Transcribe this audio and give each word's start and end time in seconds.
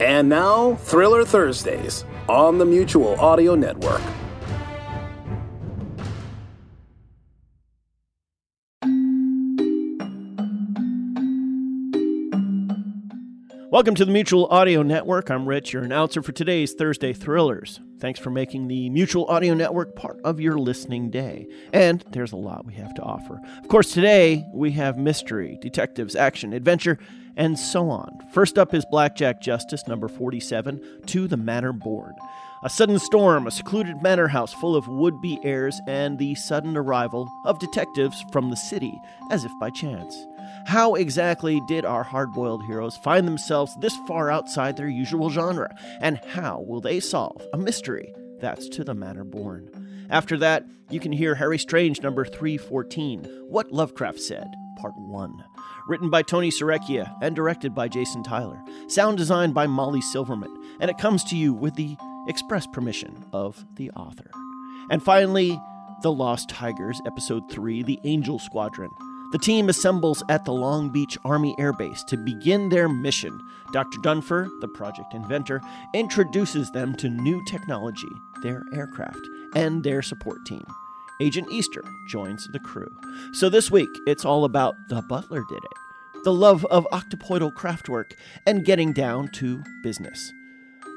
And 0.00 0.28
now, 0.28 0.76
Thriller 0.76 1.24
Thursdays 1.24 2.04
on 2.28 2.58
the 2.58 2.64
Mutual 2.64 3.18
Audio 3.18 3.56
Network. 3.56 4.02
Welcome 13.70 13.94
to 13.96 14.06
the 14.06 14.12
Mutual 14.12 14.46
Audio 14.46 14.82
Network. 14.82 15.30
I'm 15.30 15.46
Rich, 15.46 15.74
your 15.74 15.82
announcer 15.82 16.22
for 16.22 16.32
today's 16.32 16.72
Thursday 16.72 17.12
Thrillers. 17.12 17.80
Thanks 18.00 18.18
for 18.18 18.30
making 18.30 18.66
the 18.66 18.88
Mutual 18.88 19.26
Audio 19.26 19.52
Network 19.52 19.94
part 19.94 20.18
of 20.24 20.40
your 20.40 20.58
listening 20.58 21.10
day. 21.10 21.46
And 21.74 22.02
there's 22.12 22.32
a 22.32 22.36
lot 22.36 22.64
we 22.64 22.72
have 22.76 22.94
to 22.94 23.02
offer. 23.02 23.38
Of 23.62 23.68
course, 23.68 23.92
today 23.92 24.46
we 24.54 24.70
have 24.70 24.96
mystery, 24.96 25.58
detectives, 25.60 26.16
action, 26.16 26.54
adventure, 26.54 26.98
and 27.36 27.58
so 27.58 27.90
on. 27.90 28.08
First 28.32 28.56
up 28.56 28.72
is 28.72 28.86
Blackjack 28.90 29.42
Justice, 29.42 29.86
number 29.86 30.08
47, 30.08 31.02
To 31.04 31.28
the 31.28 31.36
Manor 31.36 31.74
Born. 31.74 32.14
A 32.64 32.70
sudden 32.70 32.98
storm, 32.98 33.46
a 33.46 33.50
secluded 33.50 34.02
manor 34.02 34.28
house 34.28 34.54
full 34.54 34.76
of 34.76 34.88
would 34.88 35.20
be 35.20 35.38
heirs, 35.44 35.78
and 35.86 36.18
the 36.18 36.34
sudden 36.36 36.74
arrival 36.74 37.30
of 37.44 37.58
detectives 37.58 38.24
from 38.32 38.48
the 38.48 38.56
city, 38.56 38.98
as 39.30 39.44
if 39.44 39.52
by 39.60 39.68
chance. 39.68 40.26
How 40.66 40.94
exactly 40.94 41.60
did 41.66 41.84
our 41.84 42.02
hard 42.02 42.32
boiled 42.32 42.64
heroes 42.66 42.96
find 42.98 43.26
themselves 43.26 43.74
this 43.80 43.96
far 44.06 44.30
outside 44.30 44.76
their 44.76 44.88
usual 44.88 45.30
genre? 45.30 45.74
And 46.00 46.20
how 46.28 46.64
will 46.66 46.80
they 46.80 47.00
solve 47.00 47.46
a 47.52 47.58
mystery 47.58 48.12
that's 48.40 48.68
to 48.70 48.84
the 48.84 48.94
manor 48.94 49.24
born? 49.24 50.06
After 50.10 50.36
that, 50.38 50.64
you 50.90 51.00
can 51.00 51.12
hear 51.12 51.34
Harry 51.34 51.58
Strange 51.58 52.02
number 52.02 52.24
314, 52.24 53.24
What 53.48 53.72
Lovecraft 53.72 54.20
Said, 54.20 54.46
Part 54.78 54.94
1. 54.96 55.44
Written 55.86 56.10
by 56.10 56.22
Tony 56.22 56.50
Serecchia 56.50 57.14
and 57.22 57.34
directed 57.34 57.74
by 57.74 57.88
Jason 57.88 58.22
Tyler. 58.22 58.62
Sound 58.88 59.18
designed 59.18 59.54
by 59.54 59.66
Molly 59.66 60.00
Silverman. 60.00 60.54
And 60.80 60.90
it 60.90 60.98
comes 60.98 61.24
to 61.24 61.36
you 61.36 61.52
with 61.52 61.74
the 61.74 61.96
express 62.26 62.66
permission 62.66 63.24
of 63.32 63.64
the 63.76 63.90
author. 63.92 64.30
And 64.90 65.02
finally, 65.02 65.60
The 66.02 66.12
Lost 66.12 66.48
Tigers, 66.50 67.00
Episode 67.06 67.50
3, 67.50 67.82
The 67.82 68.00
Angel 68.04 68.38
Squadron. 68.38 68.90
The 69.30 69.38
team 69.38 69.68
assembles 69.68 70.22
at 70.30 70.46
the 70.46 70.54
Long 70.54 70.88
Beach 70.88 71.18
Army 71.22 71.54
Air 71.58 71.74
Base 71.74 72.02
to 72.04 72.16
begin 72.16 72.70
their 72.70 72.88
mission. 72.88 73.38
Dr. 73.72 73.98
Dunfer, 73.98 74.48
the 74.62 74.68
project 74.68 75.12
inventor, 75.12 75.60
introduces 75.94 76.70
them 76.70 76.94
to 76.96 77.10
new 77.10 77.44
technology, 77.44 78.08
their 78.42 78.62
aircraft, 78.72 79.20
and 79.54 79.84
their 79.84 80.00
support 80.00 80.46
team. 80.46 80.64
Agent 81.20 81.48
Easter 81.50 81.84
joins 82.08 82.48
the 82.52 82.58
crew. 82.58 82.88
So 83.32 83.50
this 83.50 83.70
week, 83.70 83.90
it's 84.06 84.24
all 84.24 84.46
about 84.46 84.76
the 84.88 85.02
butler 85.02 85.44
did 85.46 85.62
it, 85.62 86.24
the 86.24 86.32
love 86.32 86.64
of 86.66 86.86
octopoidal 86.90 87.52
craftwork, 87.52 88.12
and 88.46 88.64
getting 88.64 88.94
down 88.94 89.28
to 89.32 89.62
business. 89.82 90.32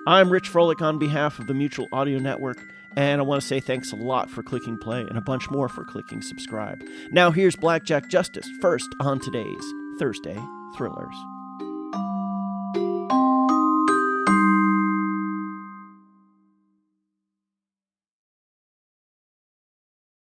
I'm 0.08 0.32
Rich 0.32 0.52
Froelich 0.52 0.82
on 0.82 0.98
behalf 0.98 1.38
of 1.38 1.46
the 1.46 1.54
Mutual 1.54 1.88
Audio 1.92 2.18
Network. 2.18 2.58
And 2.98 3.22
I 3.22 3.24
want 3.24 3.42
to 3.42 3.48
say 3.48 3.60
thanks 3.60 3.92
a 3.92 3.96
lot 3.96 4.30
for 4.30 4.42
clicking 4.42 4.78
play 4.78 5.02
and 5.02 5.18
a 5.18 5.22
bunch 5.22 5.50
more 5.52 5.70
for 5.70 5.86
clicking 5.86 6.22
subscribe. 6.22 6.84
Now, 7.12 7.32
here's 7.32 7.56
Blackjack 7.56 8.10
Justice 8.10 8.50
first 8.62 8.90
on 9.00 9.20
today's 9.20 9.74
Thursday 10.00 10.38
Thrillers. 10.76 11.16